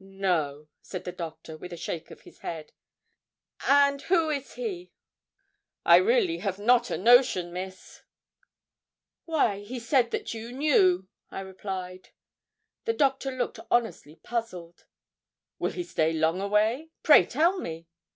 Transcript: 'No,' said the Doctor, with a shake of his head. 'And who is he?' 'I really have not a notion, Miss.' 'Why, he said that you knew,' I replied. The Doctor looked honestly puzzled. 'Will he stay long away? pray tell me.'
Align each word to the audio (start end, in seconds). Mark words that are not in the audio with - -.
'No,' 0.00 0.66
said 0.82 1.04
the 1.04 1.12
Doctor, 1.12 1.56
with 1.56 1.72
a 1.72 1.76
shake 1.76 2.10
of 2.10 2.22
his 2.22 2.40
head. 2.40 2.72
'And 3.68 4.02
who 4.02 4.30
is 4.30 4.54
he?' 4.54 4.90
'I 5.84 5.96
really 5.98 6.38
have 6.38 6.58
not 6.58 6.90
a 6.90 6.98
notion, 6.98 7.52
Miss.' 7.52 8.02
'Why, 9.26 9.60
he 9.60 9.78
said 9.78 10.10
that 10.10 10.34
you 10.34 10.50
knew,' 10.50 11.06
I 11.30 11.38
replied. 11.38 12.08
The 12.84 12.94
Doctor 12.94 13.30
looked 13.30 13.60
honestly 13.70 14.16
puzzled. 14.16 14.86
'Will 15.60 15.70
he 15.70 15.84
stay 15.84 16.12
long 16.12 16.40
away? 16.40 16.90
pray 17.04 17.24
tell 17.24 17.60
me.' 17.60 17.86